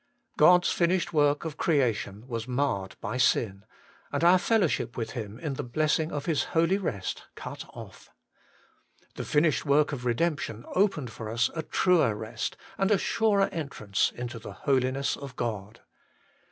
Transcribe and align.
God's 0.35 0.71
finished 0.71 1.13
work 1.13 1.45
of 1.45 1.57
Creation 1.57 2.27
was 2.27 2.47
marred 2.47 2.95
by 3.01 3.17
sin, 3.17 3.65
and 4.11 4.23
our 4.23 4.39
fellowship 4.39 4.97
with 4.97 5.11
Him 5.11 5.37
in 5.37 5.53
the 5.53 5.63
blessing 5.63 6.11
of 6.11 6.25
His 6.25 6.43
holy 6.55 6.79
rest 6.79 7.25
cut 7.35 7.65
off. 7.75 8.09
The 9.13 9.23
finished 9.23 9.63
work 9.63 9.91
of 9.91 10.01
redemp 10.03 10.39
tion 10.39 10.65
opened 10.73 11.11
for 11.11 11.29
us 11.29 11.51
a 11.53 11.61
truer 11.61 12.15
rest 12.15 12.57
and 12.79 12.89
a 12.89 12.97
surer 12.97 13.47
entrance 13.51 14.11
into 14.15 14.39
the 14.39 14.53
Holiness 14.53 15.15
of 15.15 15.35
God. 15.35 15.81